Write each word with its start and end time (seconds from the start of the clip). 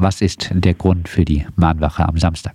was 0.00 0.20
ist 0.22 0.50
der 0.52 0.74
Grund 0.74 1.08
für 1.08 1.24
die 1.24 1.46
Mahnwache 1.56 2.04
am 2.06 2.16
Samstag? 2.16 2.54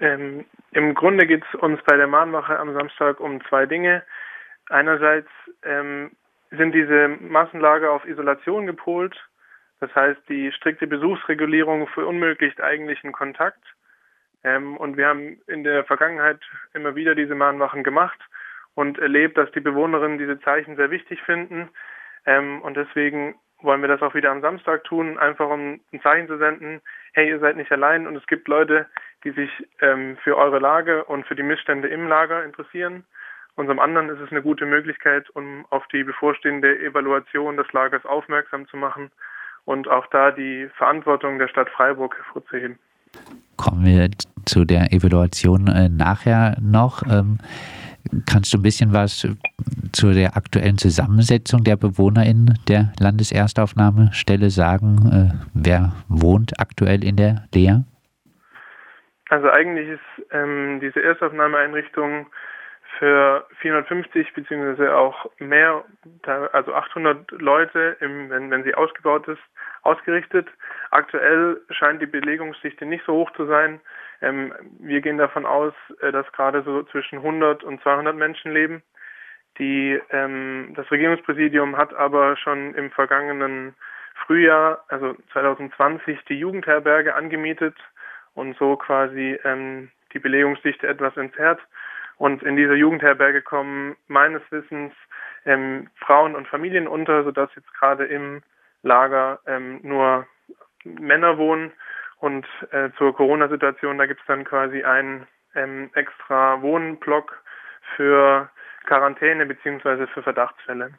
Ähm, 0.00 0.44
Im 0.72 0.94
Grunde 0.94 1.26
geht 1.26 1.44
es 1.44 1.60
uns 1.60 1.80
bei 1.86 1.96
der 1.96 2.06
Mahnwache 2.06 2.58
am 2.58 2.72
Samstag 2.74 3.20
um 3.20 3.42
zwei 3.48 3.66
Dinge. 3.66 4.02
Einerseits 4.68 5.28
ähm, 5.62 6.10
sind 6.50 6.72
diese 6.72 7.08
Massenlager 7.08 7.92
auf 7.92 8.04
Isolation 8.06 8.66
gepolt. 8.66 9.16
Das 9.80 9.94
heißt, 9.94 10.20
die 10.28 10.52
strikte 10.52 10.86
Besuchsregulierung 10.86 11.86
verunmöglicht 11.88 12.60
eigentlichen 12.60 13.12
Kontakt. 13.12 13.62
Ähm, 14.44 14.76
und 14.76 14.96
wir 14.96 15.06
haben 15.06 15.40
in 15.46 15.64
der 15.64 15.84
Vergangenheit 15.84 16.40
immer 16.74 16.94
wieder 16.94 17.14
diese 17.14 17.34
Mahnwachen 17.34 17.82
gemacht 17.82 18.18
und 18.74 18.98
erlebt, 18.98 19.36
dass 19.36 19.50
die 19.52 19.60
Bewohnerinnen 19.60 20.18
diese 20.18 20.40
Zeichen 20.40 20.76
sehr 20.76 20.90
wichtig 20.90 21.20
finden. 21.22 21.68
Ähm, 22.26 22.62
und 22.62 22.76
deswegen 22.76 23.34
wollen 23.62 23.80
wir 23.80 23.88
das 23.88 24.02
auch 24.02 24.14
wieder 24.14 24.30
am 24.30 24.40
Samstag 24.40 24.84
tun, 24.84 25.18
einfach 25.18 25.48
um 25.48 25.80
ein 25.92 26.00
Zeichen 26.02 26.28
zu 26.28 26.38
senden, 26.38 26.80
hey, 27.12 27.28
ihr 27.28 27.38
seid 27.40 27.56
nicht 27.56 27.70
allein 27.72 28.06
und 28.06 28.16
es 28.16 28.26
gibt 28.26 28.48
Leute, 28.48 28.86
die 29.24 29.30
sich 29.30 29.50
ähm, 29.80 30.16
für 30.22 30.36
eure 30.36 30.58
Lage 30.58 31.04
und 31.04 31.26
für 31.26 31.34
die 31.34 31.42
Missstände 31.42 31.88
im 31.88 32.08
Lager 32.08 32.44
interessieren. 32.44 33.04
Zum 33.56 33.78
anderen 33.78 34.08
ist 34.08 34.20
es 34.20 34.30
eine 34.30 34.40
gute 34.40 34.64
Möglichkeit, 34.64 35.28
um 35.30 35.66
auf 35.68 35.86
die 35.88 36.02
bevorstehende 36.02 36.78
Evaluation 36.78 37.58
des 37.58 37.70
Lagers 37.72 38.06
aufmerksam 38.06 38.66
zu 38.68 38.78
machen 38.78 39.10
und 39.66 39.86
auch 39.86 40.06
da 40.06 40.30
die 40.30 40.68
Verantwortung 40.76 41.38
der 41.38 41.48
Stadt 41.48 41.68
Freiburg 41.68 42.16
hervorzuheben. 42.16 42.78
Kommen 43.56 43.84
wir 43.84 44.08
zu 44.46 44.64
der 44.64 44.92
Evaluation 44.92 45.66
äh, 45.66 45.88
nachher 45.88 46.56
noch. 46.60 47.02
Ähm, 47.02 47.38
kannst 48.26 48.52
du 48.52 48.58
ein 48.58 48.62
bisschen 48.62 48.92
was 48.92 49.26
zu 49.92 50.12
der 50.12 50.36
aktuellen 50.36 50.78
Zusammensetzung 50.78 51.64
der 51.64 51.76
BewohnerInnen 51.76 52.58
der 52.68 52.92
Landeserstaufnahmestelle 53.00 54.50
sagen? 54.50 54.96
Äh, 55.12 55.34
wer 55.54 55.92
wohnt 56.08 56.58
aktuell 56.58 57.04
in 57.04 57.16
der 57.16 57.44
Lea? 57.54 57.84
Also 59.28 59.48
eigentlich 59.48 59.88
ist 59.88 60.26
ähm, 60.32 60.80
diese 60.80 61.02
Erstaufnahmeeinrichtung 61.02 62.26
für 62.98 63.46
450 63.60 64.34
beziehungsweise 64.34 64.94
auch 64.94 65.30
mehr, 65.38 65.84
also 66.52 66.74
800 66.74 67.30
Leute, 67.32 67.96
im, 68.00 68.28
wenn, 68.28 68.50
wenn 68.50 68.64
sie 68.64 68.74
ausgebaut 68.74 69.26
ist, 69.28 69.40
ausgerichtet. 69.82 70.48
Aktuell 70.90 71.60
scheint 71.70 72.02
die 72.02 72.06
Belegungsdichte 72.06 72.86
nicht 72.86 73.04
so 73.06 73.14
hoch 73.14 73.30
zu 73.32 73.46
sein. 73.46 73.80
Ähm, 74.22 74.52
wir 74.78 75.00
gehen 75.00 75.18
davon 75.18 75.46
aus, 75.46 75.72
äh, 76.00 76.12
dass 76.12 76.30
gerade 76.32 76.62
so 76.62 76.82
zwischen 76.84 77.18
100 77.18 77.64
und 77.64 77.82
200 77.82 78.14
Menschen 78.14 78.52
leben. 78.52 78.82
Die, 79.58 80.00
ähm, 80.10 80.72
das 80.76 80.90
Regierungspräsidium 80.90 81.76
hat 81.76 81.94
aber 81.94 82.36
schon 82.36 82.74
im 82.74 82.90
vergangenen 82.90 83.74
Frühjahr, 84.26 84.84
also 84.88 85.16
2020, 85.32 86.24
die 86.28 86.38
Jugendherberge 86.38 87.14
angemietet 87.14 87.76
und 88.34 88.56
so 88.58 88.76
quasi 88.76 89.38
ähm, 89.44 89.90
die 90.12 90.18
Belegungsdichte 90.18 90.86
etwas 90.86 91.16
entzerrt. 91.16 91.60
Und 92.16 92.42
in 92.42 92.56
dieser 92.56 92.74
Jugendherberge 92.74 93.40
kommen 93.40 93.96
meines 94.06 94.42
Wissens 94.50 94.92
ähm, 95.46 95.88
Frauen 95.96 96.34
und 96.36 96.48
Familien 96.48 96.86
unter, 96.86 97.24
sodass 97.24 97.50
jetzt 97.56 97.72
gerade 97.74 98.04
im 98.04 98.42
Lager 98.82 99.40
ähm, 99.46 99.80
nur 99.82 100.26
Männer 100.84 101.38
wohnen. 101.38 101.72
Und 102.18 102.46
äh, 102.70 102.90
zur 102.98 103.14
Corona-Situation, 103.14 103.98
da 103.98 104.06
gibt 104.06 104.20
es 104.20 104.26
dann 104.26 104.44
quasi 104.44 104.82
einen 104.82 105.26
ähm, 105.54 105.90
extra 105.94 106.60
Wohnblock 106.60 107.42
für 107.96 108.50
Quarantäne 108.86 109.46
beziehungsweise 109.46 110.06
für 110.08 110.22
Verdachtsfälle. 110.22 110.90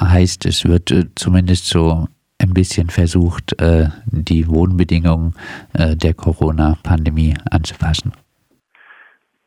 Heißt, 0.00 0.46
es 0.46 0.64
wird 0.64 0.90
äh, 0.90 1.04
zumindest 1.14 1.66
so 1.68 2.06
ein 2.40 2.54
bisschen 2.54 2.90
versucht, 2.90 3.60
äh, 3.60 3.86
die 4.06 4.46
Wohnbedingungen 4.48 5.34
äh, 5.74 5.96
der 5.96 6.14
Corona-Pandemie 6.14 7.34
anzupassen. 7.50 8.12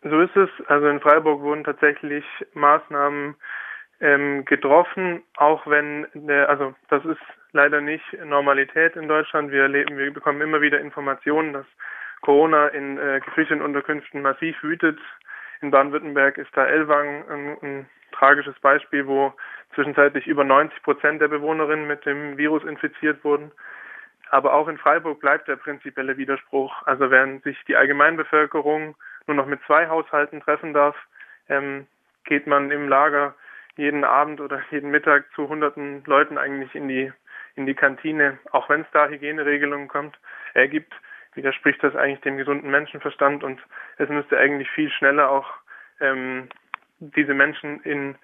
So 0.03 0.19
ist 0.21 0.35
es. 0.35 0.49
Also 0.67 0.87
in 0.87 0.99
Freiburg 0.99 1.41
wurden 1.41 1.63
tatsächlich 1.63 2.23
Maßnahmen 2.53 3.35
ähm, 4.01 4.45
getroffen, 4.45 5.23
auch 5.37 5.67
wenn, 5.67 6.07
der, 6.13 6.49
also 6.49 6.73
das 6.89 7.03
ist 7.05 7.21
leider 7.51 7.81
nicht 7.81 8.05
Normalität 8.23 8.95
in 8.95 9.07
Deutschland. 9.07 9.51
Wir 9.51 9.63
erleben, 9.63 9.97
wir 9.97 10.13
bekommen 10.13 10.41
immer 10.41 10.61
wieder 10.61 10.79
Informationen, 10.79 11.53
dass 11.53 11.65
Corona 12.21 12.67
in 12.67 12.97
äh, 12.97 13.19
Geflüchtetenunterkünften 13.23 14.21
massiv 14.21 14.61
wütet. 14.63 14.99
In 15.61 15.71
Baden-Württemberg 15.71 16.37
ist 16.37 16.55
da 16.55 16.65
Ellwang 16.65 17.27
ein, 17.29 17.57
ein 17.61 17.89
tragisches 18.11 18.57
Beispiel, 18.59 19.07
wo 19.07 19.33
zwischenzeitlich 19.75 20.27
über 20.27 20.43
90 20.43 20.81
Prozent 20.83 21.21
der 21.21 21.27
Bewohnerinnen 21.27 21.87
mit 21.87 22.05
dem 22.05 22.37
Virus 22.37 22.63
infiziert 22.63 23.23
wurden. 23.23 23.51
Aber 24.31 24.53
auch 24.53 24.67
in 24.67 24.77
Freiburg 24.77 25.19
bleibt 25.19 25.47
der 25.47 25.55
prinzipielle 25.55 26.17
Widerspruch. 26.17 26.83
Also 26.85 27.09
während 27.09 27.43
sich 27.43 27.57
die 27.65 27.75
Allgemeinbevölkerung 27.75 28.95
nur 29.27 29.35
noch 29.35 29.45
mit 29.45 29.59
zwei 29.65 29.87
Haushalten 29.87 30.41
treffen 30.41 30.73
darf, 30.73 30.95
ähm, 31.49 31.87
geht 32.25 32.45
man 32.45 32.71
im 32.71 32.87
Lager 32.87 33.33
jeden 33.79 34.03
Abend 34.03 34.41
oder 34.41 34.61
jeden 34.71 34.91
Mittag 34.91 35.25
zu 35.33 35.47
hunderten 35.49 36.03
Leuten 36.05 36.37
eigentlich 36.37 36.75
in 36.75 36.87
die 36.87 37.11
in 37.55 37.65
die 37.65 37.73
Kantine, 37.73 38.37
auch 38.51 38.69
wenn 38.69 38.81
es 38.81 38.87
da 38.93 39.07
Hygieneregelungen 39.07 39.87
kommt, 39.87 40.17
ergibt, 40.53 40.93
widerspricht 41.33 41.83
das 41.83 41.95
eigentlich 41.95 42.21
dem 42.21 42.37
gesunden 42.37 42.69
Menschenverstand 42.69 43.43
und 43.43 43.59
es 43.97 44.07
müsste 44.07 44.37
eigentlich 44.37 44.69
viel 44.69 44.89
schneller 44.91 45.29
auch 45.29 45.47
ähm, 45.99 46.47
diese 46.99 47.33
Menschen 47.33 47.81
in 47.83 48.15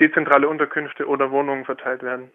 dezentrale 0.00 0.48
Unterkünfte 0.48 1.06
oder 1.06 1.30
Wohnungen 1.30 1.64
verteilt 1.64 2.02
werden. 2.02 2.30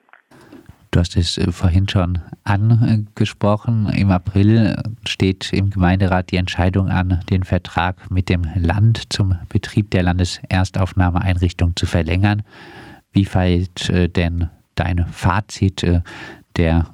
Du 0.92 1.00
hast 1.00 1.18
es 1.18 1.38
äh, 1.38 1.52
vorhin 1.52 1.88
schon 1.90 2.20
angesprochen. 2.44 3.90
Im 3.96 4.12
April 4.12 4.76
steht 5.08 5.52
im 5.54 5.70
Gemeinderat 5.70 6.32
die 6.32 6.38
Entscheidung 6.38 6.90
an, 6.90 7.22
den 7.30 7.44
Vertrag 7.44 8.10
mit 8.10 8.30
dem 8.30 8.44
Land 8.56 9.12
zum 9.12 9.38
Betrieb 9.50 9.92
der 9.92 10.04
Landeserstaufnahmeeinrichtung 10.04 11.76
zu 11.76 11.86
verlängern. 11.86 12.44
Wie 13.12 13.26
fällt 13.26 13.90
äh, 13.90 14.08
denn 14.08 14.50
dein 14.76 15.06
Fazit 15.08 15.84
äh, 15.84 16.02
der 16.56 16.86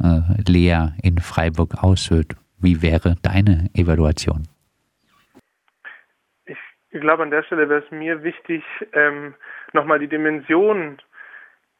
Lea 0.45 0.89
in 1.01 1.19
Freiburg 1.19 1.81
aus? 1.81 2.11
Wie 2.59 2.81
wäre 2.81 3.15
deine 3.21 3.69
Evaluation? 3.73 4.43
Ich 6.93 7.01
glaube, 7.01 7.23
an 7.23 7.31
der 7.31 7.43
Stelle 7.43 7.69
wäre 7.69 7.83
es 7.83 7.91
mir 7.91 8.23
wichtig, 8.23 8.63
ähm, 8.93 9.33
nochmal 9.73 9.99
die 9.99 10.07
Dimension 10.07 10.97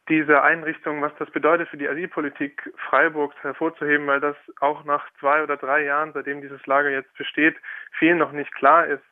diese 0.08 0.42
Einrichtung, 0.42 1.00
was 1.00 1.14
das 1.18 1.30
bedeutet 1.30 1.68
für 1.68 1.76
die 1.76 1.88
Asylpolitik 1.88 2.70
Freiburgs 2.88 3.36
hervorzuheben, 3.42 4.06
weil 4.06 4.20
das 4.20 4.36
auch 4.60 4.84
nach 4.84 5.08
zwei 5.18 5.42
oder 5.42 5.56
drei 5.56 5.84
Jahren, 5.84 6.12
seitdem 6.12 6.42
dieses 6.42 6.64
Lager 6.66 6.90
jetzt 6.90 7.14
besteht, 7.16 7.56
vielen 7.98 8.18
noch 8.18 8.32
nicht 8.32 8.54
klar 8.54 8.86
ist, 8.86 9.04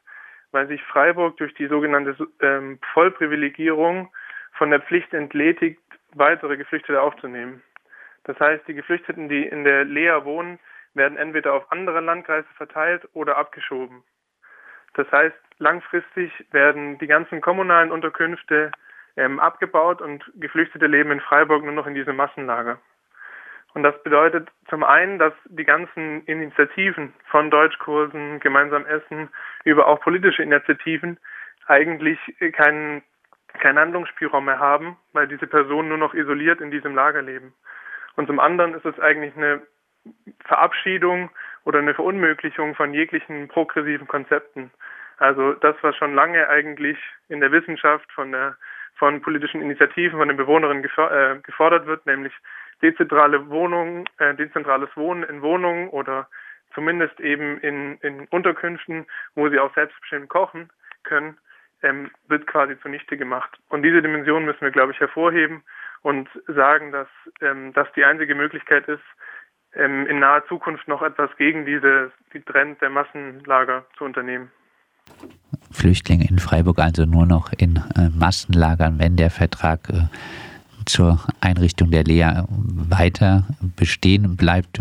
weil 0.50 0.68
sich 0.68 0.82
Freiburg 0.84 1.38
durch 1.38 1.54
die 1.54 1.66
sogenannte 1.66 2.14
ähm, 2.40 2.78
Vollprivilegierung 2.92 4.12
von 4.52 4.70
der 4.70 4.80
Pflicht 4.80 5.14
entledigt, 5.14 5.80
weitere 6.14 6.58
Geflüchtete 6.58 7.00
aufzunehmen. 7.00 7.62
Das 8.24 8.38
heißt, 8.38 8.68
die 8.68 8.74
Geflüchteten, 8.74 9.28
die 9.28 9.46
in 9.46 9.64
der 9.64 9.84
Lea 9.84 10.24
wohnen, 10.24 10.58
werden 10.94 11.16
entweder 11.16 11.54
auf 11.54 11.72
andere 11.72 12.00
Landkreise 12.00 12.48
verteilt 12.56 13.08
oder 13.14 13.38
abgeschoben. 13.38 14.02
Das 14.94 15.10
heißt, 15.10 15.36
langfristig 15.58 16.30
werden 16.50 16.98
die 16.98 17.06
ganzen 17.06 17.40
kommunalen 17.40 17.90
Unterkünfte 17.90 18.70
ähm, 19.16 19.40
abgebaut 19.40 20.00
und 20.00 20.24
Geflüchtete 20.36 20.86
leben 20.86 21.10
in 21.10 21.20
Freiburg 21.20 21.64
nur 21.64 21.72
noch 21.72 21.86
in 21.86 21.94
diesem 21.94 22.16
Massenlager. 22.16 22.78
Und 23.74 23.82
das 23.84 24.00
bedeutet 24.02 24.50
zum 24.68 24.84
einen, 24.84 25.18
dass 25.18 25.32
die 25.46 25.64
ganzen 25.64 26.24
Initiativen 26.26 27.14
von 27.30 27.50
Deutschkursen, 27.50 28.40
gemeinsam 28.40 28.84
Essen, 28.86 29.30
über 29.64 29.86
auch 29.86 30.00
politische 30.00 30.42
Initiativen 30.42 31.18
eigentlich 31.66 32.18
keinen 32.52 33.02
keinen 33.58 33.78
Handlungsspielraum 33.78 34.46
mehr 34.46 34.58
haben, 34.58 34.96
weil 35.12 35.28
diese 35.28 35.46
Personen 35.46 35.88
nur 35.88 35.98
noch 35.98 36.14
isoliert 36.14 36.60
in 36.60 36.70
diesem 36.70 36.94
Lager 36.94 37.22
leben. 37.22 37.52
Und 38.16 38.26
zum 38.26 38.40
anderen 38.40 38.74
ist 38.74 38.84
es 38.84 38.98
eigentlich 38.98 39.36
eine 39.36 39.62
Verabschiedung 40.44 41.30
oder 41.64 41.78
eine 41.78 41.94
Verunmöglichung 41.94 42.74
von 42.74 42.92
jeglichen 42.94 43.48
progressiven 43.48 44.08
Konzepten. 44.08 44.70
Also 45.18 45.52
das, 45.54 45.76
was 45.82 45.96
schon 45.96 46.14
lange 46.14 46.48
eigentlich 46.48 46.98
in 47.28 47.40
der 47.40 47.52
Wissenschaft 47.52 48.10
von 48.12 48.32
der 48.32 48.56
von 48.96 49.20
politischen 49.20 49.62
Initiativen 49.62 50.18
von 50.18 50.28
den 50.28 50.36
Bewohnerinnen 50.36 50.84
äh, 50.84 51.40
gefordert 51.42 51.86
wird, 51.86 52.06
nämlich 52.06 52.32
dezentrale 52.82 53.48
Wohnungen, 53.48 54.08
äh, 54.18 54.34
dezentrales 54.34 54.90
Wohnen 54.96 55.22
in 55.24 55.42
Wohnungen 55.42 55.88
oder 55.88 56.28
zumindest 56.74 57.18
eben 57.20 57.58
in, 57.58 57.98
in 57.98 58.26
Unterkünften, 58.28 59.06
wo 59.34 59.48
sie 59.48 59.58
auch 59.58 59.74
selbstbestimmt 59.74 60.28
kochen 60.28 60.70
können, 61.04 61.38
ähm, 61.82 62.10
wird 62.28 62.46
quasi 62.46 62.78
zunichte 62.80 63.16
gemacht. 63.16 63.58
Und 63.68 63.82
diese 63.82 64.02
Dimension 64.02 64.44
müssen 64.44 64.60
wir, 64.60 64.70
glaube 64.70 64.92
ich, 64.92 65.00
hervorheben 65.00 65.62
und 66.02 66.28
sagen, 66.46 66.92
dass 66.92 67.08
ähm, 67.40 67.72
das 67.72 67.88
die 67.94 68.04
einzige 68.04 68.34
Möglichkeit 68.34 68.88
ist, 68.88 69.02
ähm, 69.74 70.06
in 70.06 70.20
naher 70.20 70.46
Zukunft 70.46 70.86
noch 70.88 71.02
etwas 71.02 71.34
gegen 71.36 71.64
diese 71.64 72.12
die 72.32 72.42
Trend 72.42 72.80
der 72.82 72.90
Massenlager 72.90 73.84
zu 73.96 74.04
unternehmen. 74.04 74.50
Flüchtlinge 75.72 76.28
in 76.28 76.38
Freiburg 76.38 76.78
also 76.78 77.04
nur 77.04 77.26
noch 77.26 77.52
in 77.52 77.76
äh, 77.96 78.08
Massenlagern, 78.10 78.98
wenn 78.98 79.16
der 79.16 79.30
Vertrag 79.30 79.88
äh, 79.88 80.04
zur 80.84 81.20
Einrichtung 81.40 81.90
der 81.90 82.04
Lea 82.04 82.44
weiter 82.48 83.44
bestehen 83.76 84.36
bleibt. 84.36 84.80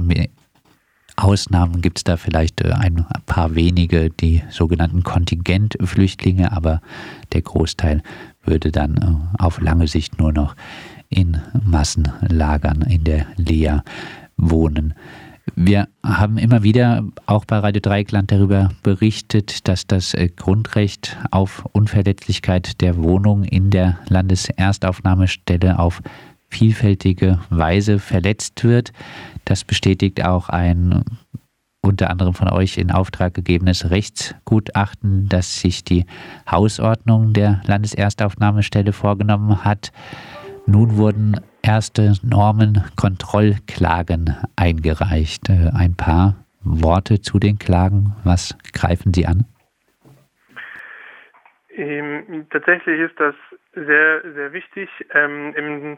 Ausnahmen 1.15 1.81
gibt 1.81 1.99
es 1.99 2.03
da 2.03 2.17
vielleicht 2.17 2.61
äh, 2.61 2.71
ein 2.71 3.05
paar 3.25 3.55
wenige, 3.55 4.09
die 4.09 4.43
sogenannten 4.49 5.03
Kontingentflüchtlinge, 5.03 6.51
aber 6.51 6.81
der 7.33 7.41
Großteil 7.41 8.01
würde 8.43 8.71
dann 8.71 8.97
äh, 8.97 9.43
auf 9.43 9.59
lange 9.61 9.87
Sicht 9.87 10.19
nur 10.19 10.31
noch 10.31 10.55
in 11.09 11.41
Massenlagern 11.63 12.81
in 12.81 13.03
der 13.03 13.25
Lea 13.35 13.79
wohnen. 14.37 14.93
Wir 15.55 15.87
haben 16.03 16.37
immer 16.37 16.63
wieder 16.63 17.03
auch 17.25 17.45
bei 17.45 17.59
Radio 17.59 17.81
Dreieckland 17.81 18.31
darüber 18.31 18.69
berichtet, 18.83 19.67
dass 19.67 19.85
das 19.85 20.13
äh, 20.13 20.29
Grundrecht 20.29 21.17
auf 21.31 21.65
Unverletzlichkeit 21.73 22.81
der 22.81 22.97
Wohnung 22.97 23.43
in 23.43 23.69
der 23.69 23.99
Landeserstaufnahmestelle 24.07 25.77
auf 25.77 26.01
vielfältige 26.49 27.39
Weise 27.49 27.99
verletzt 27.99 28.63
wird. 28.63 28.91
Das 29.45 29.63
bestätigt 29.63 30.23
auch 30.23 30.49
ein 30.49 31.03
unter 31.81 32.09
anderem 32.09 32.33
von 32.33 32.47
euch 32.49 32.77
in 32.77 32.91
Auftrag 32.91 33.33
gegebenes 33.33 33.89
Rechtsgutachten, 33.89 35.27
das 35.27 35.59
sich 35.59 35.83
die 35.83 36.05
Hausordnung 36.49 37.33
der 37.33 37.61
Landeserstaufnahmestelle 37.65 38.93
vorgenommen 38.93 39.63
hat. 39.65 39.91
Nun 40.67 40.97
wurden 40.97 41.37
erste 41.63 42.13
Normenkontrollklagen 42.23 44.35
eingereicht. 44.55 45.49
Äh, 45.49 45.71
ein 45.75 45.95
paar 45.95 46.35
Worte 46.63 47.21
zu 47.21 47.39
den 47.39 47.57
Klagen. 47.57 48.15
Was 48.23 48.55
greifen 48.73 49.13
Sie 49.13 49.25
an? 49.25 49.45
Ähm, 51.73 52.45
tatsächlich 52.49 52.99
ist 52.99 53.19
das 53.19 53.35
sehr, 53.73 54.21
sehr 54.33 54.53
wichtig. 54.53 54.89
Ähm, 55.13 55.53
Im 55.55 55.97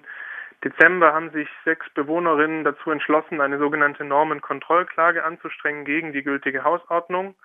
Dezember 0.64 1.14
haben 1.14 1.32
sich 1.32 1.50
sechs 1.66 1.90
Bewohnerinnen 1.94 2.64
dazu 2.64 2.92
entschlossen, 2.92 3.42
eine 3.42 3.58
sogenannte 3.58 4.06
Normenkontrollklage 4.06 5.24
anzustrengen 5.24 5.84
gegen 5.84 6.14
die 6.14 6.24
gültige 6.24 6.64
Hausordnung. 6.64 7.36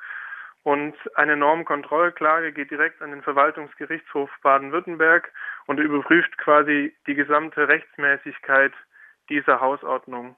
Und 0.68 0.94
eine 1.14 1.34
Normenkontrollklage 1.34 2.52
geht 2.52 2.70
direkt 2.70 3.00
an 3.00 3.10
den 3.10 3.22
Verwaltungsgerichtshof 3.22 4.28
Baden-Württemberg 4.42 5.32
und 5.64 5.80
überprüft 5.80 6.36
quasi 6.36 6.94
die 7.06 7.14
gesamte 7.14 7.68
Rechtsmäßigkeit 7.68 8.74
dieser 9.30 9.62
Hausordnung. 9.62 10.36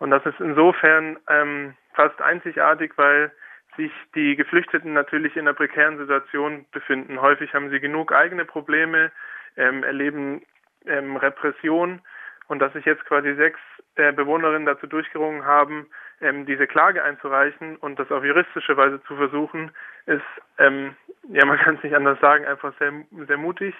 Und 0.00 0.10
das 0.10 0.26
ist 0.26 0.40
insofern 0.40 1.20
ähm, 1.28 1.76
fast 1.92 2.20
einzigartig, 2.20 2.94
weil 2.96 3.30
sich 3.76 3.92
die 4.16 4.34
Geflüchteten 4.34 4.92
natürlich 4.92 5.36
in 5.36 5.42
einer 5.42 5.54
prekären 5.54 5.98
Situation 5.98 6.66
befinden. 6.72 7.20
Häufig 7.20 7.54
haben 7.54 7.70
sie 7.70 7.78
genug 7.78 8.10
eigene 8.10 8.44
Probleme, 8.44 9.12
ähm, 9.56 9.84
erleben 9.84 10.42
ähm, 10.84 11.16
Repression 11.16 12.00
und 12.48 12.58
dass 12.58 12.72
sich 12.72 12.86
jetzt 12.86 13.04
quasi 13.04 13.32
sechs 13.36 13.60
äh, 13.94 14.10
Bewohnerinnen 14.10 14.66
dazu 14.66 14.88
durchgerungen 14.88 15.44
haben, 15.44 15.86
ähm, 16.24 16.46
diese 16.46 16.66
Klage 16.66 17.04
einzureichen 17.04 17.76
und 17.76 17.98
das 17.98 18.10
auf 18.10 18.24
juristische 18.24 18.76
Weise 18.76 19.02
zu 19.04 19.14
versuchen, 19.16 19.70
ist, 20.06 20.22
ähm, 20.58 20.96
ja, 21.28 21.44
man 21.44 21.58
kann 21.62 21.76
es 21.76 21.82
nicht 21.82 21.94
anders 21.94 22.18
sagen, 22.20 22.44
einfach 22.46 22.72
sehr, 22.78 22.92
sehr 23.28 23.36
mutig 23.36 23.74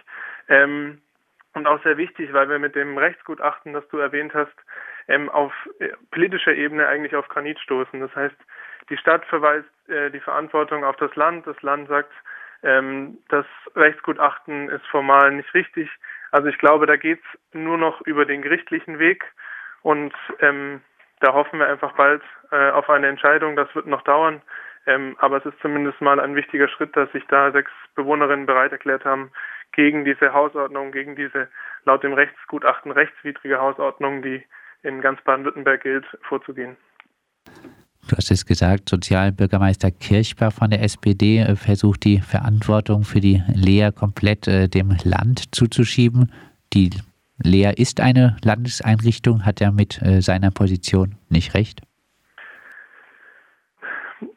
ähm, 0.48 1.00
und 1.54 1.66
auch 1.66 1.82
sehr 1.82 1.96
wichtig, 1.96 2.32
weil 2.32 2.48
wir 2.48 2.58
mit 2.58 2.74
dem 2.74 2.98
Rechtsgutachten, 2.98 3.72
das 3.72 3.88
du 3.88 3.98
erwähnt 3.98 4.34
hast, 4.34 4.54
ähm, 5.08 5.30
auf 5.30 5.52
äh, 5.78 5.90
politischer 6.10 6.54
Ebene 6.54 6.86
eigentlich 6.86 7.16
auf 7.16 7.28
Granit 7.28 7.58
stoßen. 7.60 8.00
Das 8.00 8.14
heißt, 8.14 8.36
die 8.90 8.98
Stadt 8.98 9.24
verweist 9.26 9.68
äh, 9.88 10.10
die 10.10 10.20
Verantwortung 10.20 10.84
auf 10.84 10.96
das 10.96 11.14
Land, 11.16 11.46
das 11.46 11.60
Land 11.62 11.88
sagt, 11.88 12.12
ähm, 12.62 13.18
das 13.28 13.46
Rechtsgutachten 13.74 14.68
ist 14.70 14.86
formal 14.86 15.32
nicht 15.32 15.52
richtig. 15.54 15.90
Also 16.30 16.48
ich 16.48 16.58
glaube, 16.58 16.86
da 16.86 16.96
geht 16.96 17.20
es 17.20 17.54
nur 17.54 17.78
noch 17.78 18.00
über 18.02 18.24
den 18.26 18.42
gerichtlichen 18.42 18.98
Weg 18.98 19.24
und 19.82 20.12
ähm, 20.40 20.80
da 21.24 21.32
hoffen 21.32 21.58
wir 21.58 21.68
einfach 21.68 21.92
bald 21.96 22.22
äh, 22.52 22.70
auf 22.70 22.90
eine 22.90 23.08
Entscheidung. 23.08 23.56
Das 23.56 23.74
wird 23.74 23.86
noch 23.86 24.02
dauern, 24.02 24.42
ähm, 24.86 25.16
aber 25.18 25.38
es 25.38 25.46
ist 25.46 25.58
zumindest 25.62 26.00
mal 26.02 26.20
ein 26.20 26.36
wichtiger 26.36 26.68
Schritt, 26.68 26.94
dass 26.96 27.10
sich 27.12 27.24
da 27.28 27.50
sechs 27.50 27.70
Bewohnerinnen 27.94 28.44
bereit 28.44 28.72
erklärt 28.72 29.06
haben, 29.06 29.30
gegen 29.72 30.04
diese 30.04 30.34
Hausordnung, 30.34 30.92
gegen 30.92 31.16
diese 31.16 31.48
laut 31.86 32.04
dem 32.04 32.12
Rechtsgutachten 32.12 32.92
rechtswidrige 32.92 33.58
Hausordnung, 33.58 34.22
die 34.22 34.44
in 34.82 35.00
ganz 35.00 35.20
Baden-Württemberg 35.22 35.82
gilt, 35.82 36.04
vorzugehen. 36.28 36.76
Du 38.06 38.16
hast 38.18 38.30
es 38.30 38.44
gesagt, 38.44 38.90
Sozialbürgermeister 38.90 39.90
Kirchbach 39.90 40.52
von 40.52 40.68
der 40.68 40.82
SPD 40.82 41.38
äh, 41.38 41.56
versucht 41.56 42.04
die 42.04 42.20
Verantwortung 42.20 43.04
für 43.04 43.20
die 43.20 43.42
Lea 43.54 43.90
komplett 43.98 44.46
äh, 44.46 44.68
dem 44.68 44.94
Land 45.04 45.54
zuzuschieben. 45.54 46.30
Die 46.74 46.90
Lea 47.42 47.72
ist 47.76 48.00
eine 48.00 48.36
Landeseinrichtung, 48.44 49.44
hat 49.44 49.60
er 49.60 49.72
mit 49.72 50.00
äh, 50.02 50.20
seiner 50.20 50.50
Position 50.50 51.16
nicht 51.28 51.54
recht? 51.54 51.80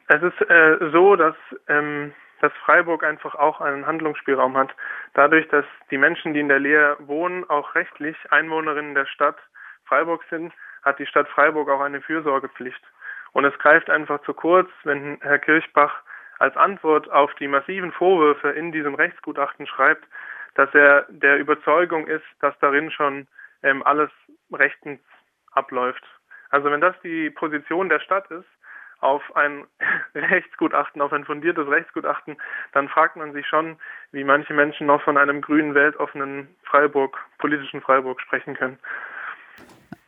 Es 0.08 0.22
ist 0.22 0.40
äh, 0.50 0.78
so, 0.90 1.16
dass, 1.16 1.36
ähm, 1.68 2.12
dass 2.40 2.52
Freiburg 2.64 3.04
einfach 3.04 3.34
auch 3.34 3.60
einen 3.60 3.86
Handlungsspielraum 3.86 4.56
hat. 4.56 4.74
Dadurch, 5.14 5.46
dass 5.48 5.64
die 5.90 5.98
Menschen, 5.98 6.34
die 6.34 6.40
in 6.40 6.48
der 6.48 6.58
Lea 6.58 6.94
wohnen, 6.98 7.48
auch 7.48 7.74
rechtlich 7.74 8.16
Einwohnerinnen 8.30 8.94
der 8.94 9.06
Stadt 9.06 9.36
Freiburg 9.84 10.24
sind, 10.30 10.52
hat 10.82 10.98
die 10.98 11.06
Stadt 11.06 11.28
Freiburg 11.28 11.68
auch 11.68 11.80
eine 11.80 12.00
Fürsorgepflicht. 12.00 12.82
Und 13.32 13.44
es 13.44 13.56
greift 13.58 13.90
einfach 13.90 14.22
zu 14.22 14.34
kurz, 14.34 14.68
wenn 14.84 15.18
Herr 15.20 15.38
Kirchbach 15.38 16.02
als 16.38 16.56
Antwort 16.56 17.10
auf 17.10 17.34
die 17.34 17.48
massiven 17.48 17.92
Vorwürfe 17.92 18.50
in 18.50 18.72
diesem 18.72 18.94
Rechtsgutachten 18.94 19.66
schreibt, 19.66 20.04
dass 20.54 20.72
er 20.74 21.06
der 21.08 21.38
Überzeugung 21.38 22.06
ist, 22.06 22.24
dass 22.40 22.58
darin 22.60 22.90
schon 22.90 23.26
ähm, 23.62 23.82
alles 23.84 24.10
rechtens 24.52 25.00
abläuft. 25.52 26.04
Also 26.50 26.70
wenn 26.70 26.80
das 26.80 26.94
die 27.02 27.30
Position 27.30 27.88
der 27.88 28.00
Stadt 28.00 28.30
ist, 28.30 28.46
auf 29.00 29.22
ein 29.36 29.64
Rechtsgutachten, 30.14 31.00
auf 31.02 31.12
ein 31.12 31.24
fundiertes 31.24 31.68
Rechtsgutachten, 31.68 32.36
dann 32.72 32.88
fragt 32.88 33.16
man 33.16 33.32
sich 33.32 33.46
schon, 33.46 33.76
wie 34.12 34.24
manche 34.24 34.54
Menschen 34.54 34.86
noch 34.86 35.02
von 35.02 35.16
einem 35.16 35.40
grünen, 35.40 35.74
weltoffenen 35.74 36.48
Freiburg, 36.64 37.16
politischen 37.38 37.80
Freiburg 37.80 38.20
sprechen 38.20 38.54
können. 38.54 38.78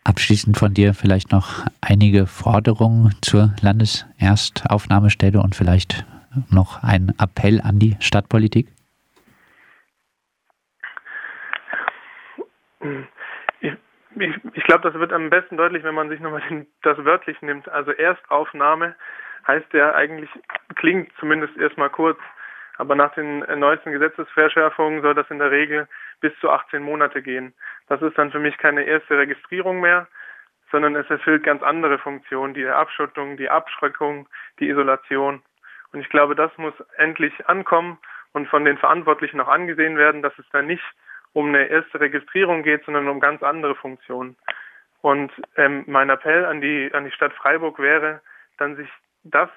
Abschließend 0.05 0.57
von 0.57 0.75
dir 0.75 0.95
vielleicht 0.95 1.31
noch 1.31 1.65
einige 1.81 2.27
Forderungen 2.27 3.15
zur 3.21 3.55
Landeserstaufnahmestelle 3.61 5.41
und 5.41 5.55
vielleicht 5.55 6.05
noch 6.51 6.83
ein 6.83 7.13
Appell 7.19 7.61
an 7.61 7.79
die 7.79 7.97
Stadtpolitik? 8.01 8.69
Ich, 13.61 13.73
ich, 14.17 14.35
ich 14.55 14.65
glaube, 14.65 14.83
das 14.83 14.99
wird 14.99 15.13
am 15.13 15.31
besten 15.31 15.57
deutlich, 15.57 15.85
wenn 15.85 15.95
man 15.95 16.09
sich 16.09 16.21
nochmal 16.21 16.43
das 16.83 17.05
wörtlich 17.05 17.41
nimmt. 17.43 17.69
Also 17.69 17.93
Erstaufnahme 17.93 18.97
heißt 19.47 19.73
ja 19.73 19.95
eigentlich, 19.95 20.31
klingt 20.77 21.13
zumindest 21.19 21.57
erstmal 21.57 21.91
kurz, 21.91 22.19
aber 22.79 22.95
nach 22.95 23.15
den 23.15 23.41
neuesten 23.59 23.93
Gesetzesverschärfungen 23.93 25.03
soll 25.03 25.15
das 25.15 25.31
in 25.31 25.39
der 25.39 25.51
Regel 25.51 25.89
bis 26.21 26.33
zu 26.41 26.51
18 26.51 26.83
Monate 26.83 27.23
gehen. 27.23 27.53
Das 27.89 28.01
ist 28.03 28.17
dann 28.17 28.33
für 28.33 28.39
mich 28.39 28.57
keine 28.59 28.85
erste 28.85 29.19
Registrierung 29.19 29.81
mehr, 29.81 30.07
sondern 30.71 30.97
es 30.97 31.09
erfüllt 31.11 31.43
ganz 31.43 31.63
andere 31.63 31.99
Funktionen, 31.99 32.55
die 32.55 32.67
Abschottung, 32.67 33.37
die 33.37 33.51
Abschreckung, 33.51 34.29
die 34.59 34.69
Isolation. 34.69 35.43
Und 35.93 36.01
ich 36.01 36.09
glaube, 36.09 36.35
das 36.35 36.57
muss 36.57 36.75
endlich 36.97 37.47
ankommen 37.49 37.99
und 38.33 38.49
von 38.49 38.65
den 38.65 38.79
Verantwortlichen 38.79 39.41
auch 39.41 39.49
angesehen 39.49 39.97
werden, 39.97 40.23
dass 40.23 40.39
es 40.39 40.47
da 40.53 40.63
nicht 40.63 40.85
um 41.33 41.49
eine 41.49 41.67
erste 41.67 42.01
Registrierung 42.01 42.63
geht, 42.63 42.85
sondern 42.85 43.09
um 43.09 43.21
ganz 43.21 43.43
andere 43.43 43.75
Funktionen. 43.75 44.37
Und 45.03 45.33
ähm, 45.57 45.85
mein 45.87 46.11
Appell 46.11 46.45
an 46.45 46.61
die 46.61 46.91
an 46.93 47.05
die 47.05 47.11
Stadt 47.11 47.33
Freiburg 47.33 47.79
wäre, 47.79 48.21
dann 48.59 48.77
sich 48.77 48.89
das 49.23 49.49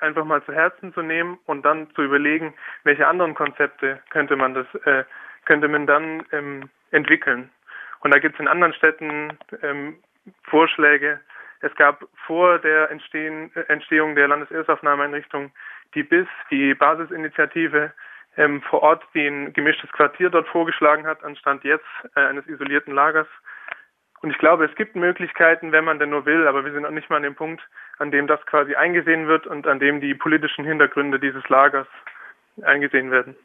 einfach 0.00 0.24
mal 0.24 0.42
zu 0.44 0.52
Herzen 0.52 0.92
zu 0.94 1.02
nehmen 1.02 1.38
und 1.46 1.64
dann 1.64 1.90
zu 1.94 2.02
überlegen, 2.02 2.54
welche 2.84 3.06
anderen 3.06 3.34
Konzepte 3.34 4.00
könnte 4.10 4.36
man 4.36 4.54
das, 4.54 4.66
äh, 4.84 5.04
könnte 5.44 5.68
man 5.68 5.86
dann 5.86 6.24
ähm, 6.32 6.70
entwickeln. 6.90 7.50
Und 8.00 8.14
da 8.14 8.18
gibt 8.18 8.34
es 8.34 8.40
in 8.40 8.48
anderen 8.48 8.74
Städten 8.74 9.38
ähm, 9.62 9.96
Vorschläge. 10.44 11.20
Es 11.60 11.74
gab 11.74 12.04
vor 12.26 12.58
der 12.58 12.90
Entstehen, 12.90 13.50
äh, 13.54 13.60
Entstehung 13.62 14.14
der 14.14 14.28
Landeserstaufnahmeeinrichtung 14.28 15.50
die 15.94 16.02
BIS, 16.02 16.28
die 16.50 16.74
Basisinitiative, 16.74 17.92
ähm, 18.38 18.62
vor 18.62 18.82
Ort, 18.82 19.02
die 19.14 19.26
ein 19.26 19.52
gemischtes 19.52 19.90
Quartier 19.92 20.30
dort 20.30 20.48
vorgeschlagen 20.48 21.06
hat, 21.06 21.22
anstatt 21.24 21.64
jetzt 21.64 21.84
äh, 22.14 22.20
eines 22.20 22.46
isolierten 22.46 22.94
Lagers. 22.94 23.26
Und 24.20 24.30
ich 24.30 24.38
glaube, 24.38 24.64
es 24.64 24.74
gibt 24.76 24.96
Möglichkeiten, 24.96 25.70
wenn 25.72 25.84
man 25.84 25.98
denn 25.98 26.10
nur 26.10 26.24
will, 26.24 26.46
aber 26.46 26.64
wir 26.64 26.72
sind 26.72 26.82
noch 26.82 26.90
nicht 26.90 27.10
mal 27.10 27.16
an 27.16 27.22
dem 27.24 27.34
Punkt, 27.34 27.62
an 27.98 28.10
dem 28.10 28.26
das 28.26 28.40
quasi 28.46 28.74
eingesehen 28.74 29.26
wird 29.28 29.46
und 29.46 29.66
an 29.66 29.78
dem 29.78 30.00
die 30.00 30.14
politischen 30.14 30.64
Hintergründe 30.64 31.20
dieses 31.20 31.46
Lagers 31.48 31.86
eingesehen 32.62 33.10
werden. 33.10 33.36